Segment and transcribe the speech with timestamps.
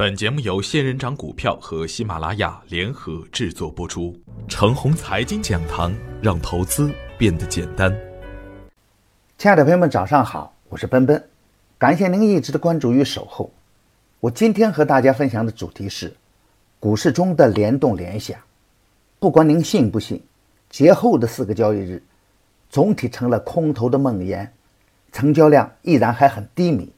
[0.00, 4.16] 本节目由仙人掌股票和喜马拉雅联合制作播出。
[4.48, 7.94] 程红财经讲堂，让投资变得简单。
[9.36, 11.22] 亲爱的朋友们，早上好，我是奔奔，
[11.76, 13.52] 感谢您一直的关注与守候。
[14.20, 16.16] 我今天和大家分享的主题是
[16.78, 18.40] 股市中的联动联想。
[19.18, 20.18] 不管您信不信，
[20.70, 22.02] 节后的四个交易日，
[22.70, 24.48] 总体成了空头的梦魇，
[25.12, 26.90] 成交量依然还很低迷，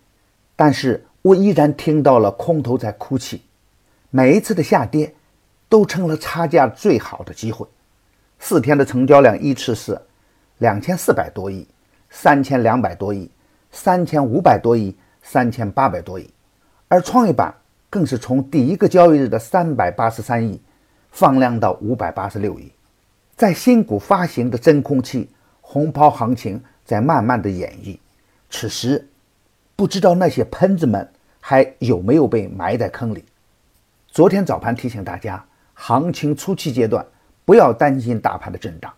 [0.55, 1.05] 但是。
[1.23, 3.43] 我依然听到了空头在哭泣，
[4.11, 5.14] 每一次的下跌
[5.68, 7.64] 都成了差价最好的机会。
[8.40, 10.00] 四天的成交量依次是
[10.58, 11.64] 两千四百多亿、
[12.11, 13.30] 三千两百多亿、
[13.71, 16.29] 三千五百多亿、三千八百多亿，
[16.89, 17.54] 而创业板
[17.89, 20.61] 更是从第一个交易日的三百八十三亿
[21.13, 22.72] 放量到五百八十六亿。
[23.36, 25.30] 在新股发行的真空期，
[25.61, 27.96] 红抛行情在慢慢的演绎。
[28.50, 29.07] 此时。
[29.82, 31.11] 不知道那些喷子们
[31.41, 33.25] 还有没有被埋在坑里？
[34.06, 37.05] 昨天早盘提醒大家，行情初期阶段
[37.44, 38.94] 不要担心大盘的震荡，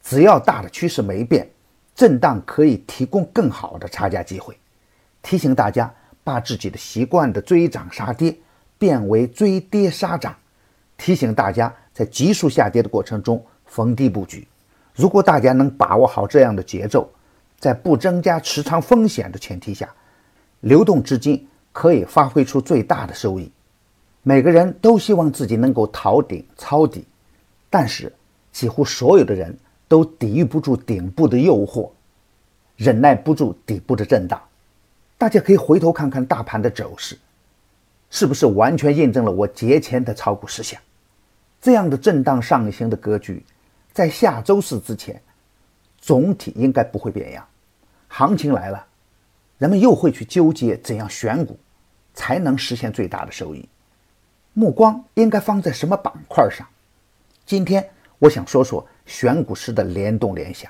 [0.00, 1.50] 只要大的趋势没变，
[1.92, 4.56] 震荡可以提供更好的差价机会。
[5.22, 8.32] 提醒大家把自己的习惯的追涨杀跌
[8.78, 10.32] 变为追跌杀涨。
[10.96, 14.46] 提醒大家在急速下跌的过程中逢低布局。
[14.94, 17.10] 如果大家能把握好这样的节奏，
[17.58, 19.92] 在不增加持仓风险的前提下。
[20.62, 23.52] 流动资金可以发挥出最大的收益。
[24.22, 27.04] 每个人都希望自己能够逃顶抄底，
[27.68, 28.12] 但是
[28.52, 31.90] 几乎所有的人都抵御不住顶部的诱惑，
[32.76, 34.40] 忍耐不住底部的震荡。
[35.18, 37.18] 大家可以回头看看大盘的走势，
[38.10, 40.80] 是不是完全印证了我节前的炒股思想？
[41.60, 43.44] 这样的震荡上行的格局，
[43.92, 45.20] 在下周四之前，
[46.00, 47.44] 总体应该不会变样。
[48.06, 48.86] 行情来了。
[49.62, 51.56] 人们又会去纠结怎样选股
[52.14, 53.68] 才能实现最大的收益，
[54.54, 56.66] 目光应该放在什么板块上？
[57.46, 60.68] 今天我想说说选股时的联动联想。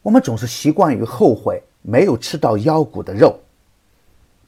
[0.00, 3.38] 我们总是习惯于后悔没有吃到妖股的肉，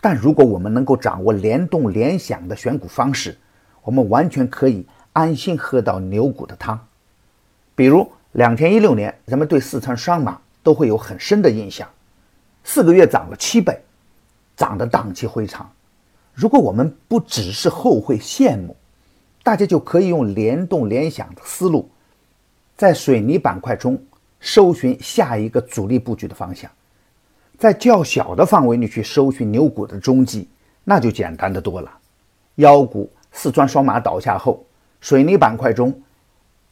[0.00, 3.36] 但如果我们能够掌握联动联想的选股方式，
[3.82, 6.82] 我们完全可以安心喝到牛股的汤。
[7.74, 11.86] 比如两千一六年，人们对四川双马都会有很深的印象。
[12.70, 13.80] 四个月涨了七倍，
[14.54, 15.72] 涨得荡气回肠。
[16.34, 18.76] 如果我们不只是后悔羡慕，
[19.42, 21.88] 大家就可以用联动联想的思路，
[22.76, 23.98] 在水泥板块中
[24.38, 26.70] 搜寻下一个主力布局的方向，
[27.56, 30.46] 在较小的范围内去搜寻牛股的踪迹，
[30.84, 31.90] 那就简单的多了。
[32.56, 34.62] 妖股四川双马倒下后，
[35.00, 36.02] 水泥板块中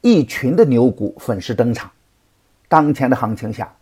[0.01, 1.89] 一群的牛股粉饰登场。
[2.67, 3.73] 当前的行情下。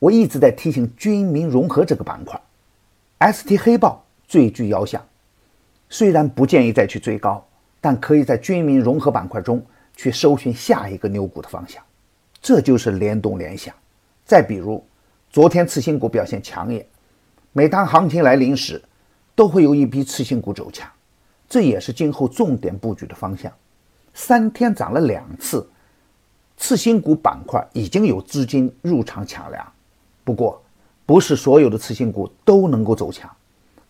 [0.00, 2.40] 我一直在提醒军民融合这个板块
[3.32, 5.00] ，ST 黑豹最具腰相。
[5.90, 7.46] 虽然不建议再去追高，
[7.82, 9.62] 但可以在军民融合板块中
[9.94, 11.82] 去搜寻下一个牛股的方向，
[12.40, 13.74] 这就是联动联想。
[14.24, 14.82] 再比如，
[15.28, 16.86] 昨天次新股表现抢眼，
[17.52, 18.82] 每当行情来临时，
[19.34, 20.88] 都会有一批次新股走强，
[21.46, 23.52] 这也是今后重点布局的方向。
[24.14, 25.68] 三天涨了两次，
[26.56, 29.72] 次新股板块已经有资金入场抢粮。
[30.24, 30.62] 不过，
[31.06, 33.30] 不是所有的次新股都能够走强，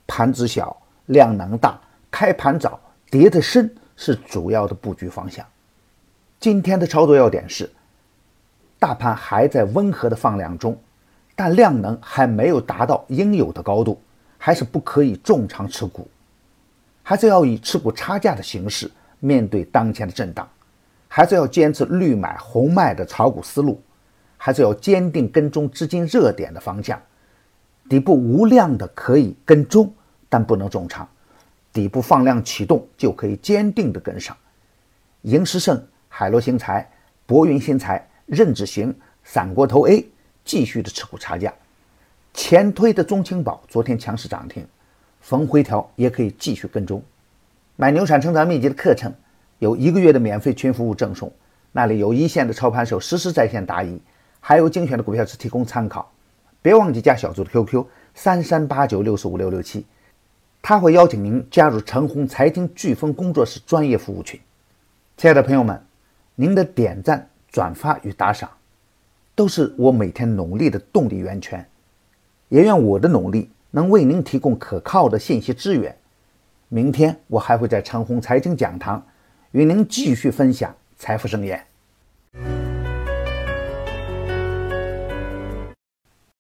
[0.07, 0.77] 盘子小、
[1.07, 1.79] 量能大、
[2.11, 2.79] 开盘早、
[3.11, 5.45] 跌得深是主要的布局方向。
[6.39, 7.69] 今天的操作要点是：
[8.79, 10.75] 大盘还在温和的放量中，
[11.37, 14.01] 但量能还没有达到应有的高度，
[14.39, 16.09] 还是不可以重仓持股，
[17.03, 20.49] 还是要以持股差价的形式面对当前的震荡，
[21.09, 23.79] 还是要坚持绿买红卖的炒股思路。
[24.43, 26.99] 还是要坚定跟踪资金热点的方向，
[27.91, 29.93] 底部无量的可以跟踪，
[30.31, 31.05] 但不能重仓；
[31.75, 34.35] 底部放量启动就可以坚定的跟上。
[35.21, 36.91] 盈狮盛、海螺新材、
[37.27, 40.09] 博云新材、任子行、闪国投 A
[40.43, 41.53] 继续的持股差价。
[42.33, 44.67] 前推的中青宝昨天强势涨停，
[45.21, 47.03] 逢回调也可以继续跟踪。
[47.77, 49.13] 买牛产成长秘籍的课程，
[49.59, 51.31] 有一个月的免费群服务赠送，
[51.73, 54.01] 那里有一线的操盘手实时在线答疑。
[54.41, 56.11] 还有精选的股票只提供参考，
[56.61, 57.85] 别忘记加小组的 QQ
[58.15, 59.87] 三三八九六四五六六七，
[60.61, 64.41] 他会邀请您加入陈红财经飓风工作室专业服务群。
[65.17, 65.81] 亲爱的朋友们，
[66.35, 68.51] 您的点赞、转发与打赏，
[69.35, 71.67] 都是我每天努力的动力源泉。
[72.49, 75.97] 也愿我的努力能为您提供可靠的信息资源。
[76.69, 79.07] 明天我还会在陈红财经讲堂
[79.53, 81.70] 与您继续分享财富盛宴。